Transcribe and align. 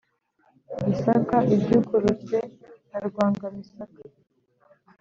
gisaka 0.85 1.37
ibyukurutse 1.53 2.37
na 2.89 2.99
rwangamisaka. 3.07 4.01